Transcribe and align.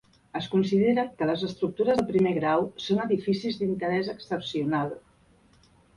Es 0.37 0.45
considera 0.53 1.03
que 1.19 1.27
les 1.31 1.43
estructures 1.47 2.01
del 2.01 2.07
primer 2.13 2.31
grau 2.39 2.65
són 2.87 3.03
"edificis 3.05 3.61
d'interès 3.61 4.11
excepcional". 4.15 4.91